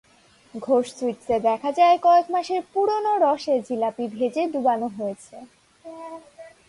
[0.53, 5.35] ঘোষ সুইটসে দেখা যায়, কয়েক মাসের পুরোনো রসে জিলাপি ভেজে ডুবানো রয়েছে।